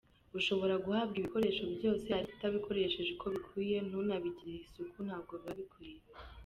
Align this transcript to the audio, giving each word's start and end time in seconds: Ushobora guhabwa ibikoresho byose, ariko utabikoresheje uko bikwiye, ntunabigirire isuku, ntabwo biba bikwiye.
Ushobora 0.39 0.75
guhabwa 0.85 1.15
ibikoresho 1.17 1.63
byose, 1.75 2.07
ariko 2.17 2.33
utabikoresheje 2.37 3.09
uko 3.13 3.25
bikwiye, 3.35 3.77
ntunabigirire 3.87 4.61
isuku, 4.65 4.97
ntabwo 5.07 5.33
biba 5.39 5.53
bikwiye. 5.59 5.97